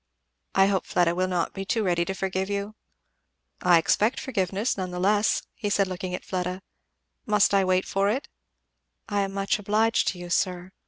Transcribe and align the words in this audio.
"I 0.55 0.65
hope 0.65 0.87
Fleda 0.87 1.13
will 1.13 1.27
not 1.27 1.53
be 1.53 1.63
too 1.63 1.83
ready 1.83 2.05
to 2.05 2.15
forgive 2.15 2.49
you." 2.49 2.73
"I 3.61 3.77
expect 3.77 4.19
forgiveness 4.19 4.75
nevertheless," 4.75 5.43
said 5.69 5.85
he 5.85 5.89
looking 5.91 6.15
at 6.15 6.25
Fleda. 6.25 6.63
"Must 7.27 7.53
I 7.53 7.63
wait 7.63 7.85
for 7.85 8.09
it?" 8.09 8.27
"I 9.07 9.21
am 9.21 9.31
much 9.31 9.59
obliged 9.59 10.07
to 10.07 10.17
you, 10.17 10.31
sir." 10.31 10.71